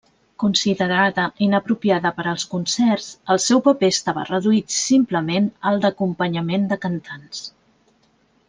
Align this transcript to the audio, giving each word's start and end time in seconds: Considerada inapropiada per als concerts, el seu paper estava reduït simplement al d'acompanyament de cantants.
Considerada 0.43 1.25
inapropiada 1.47 2.11
per 2.21 2.25
als 2.31 2.45
concerts, 2.55 3.11
el 3.35 3.43
seu 3.49 3.61
paper 3.67 3.91
estava 3.99 4.25
reduït 4.33 4.75
simplement 4.79 5.53
al 5.73 5.81
d'acompanyament 5.85 6.69
de 6.73 6.83
cantants. 6.89 7.47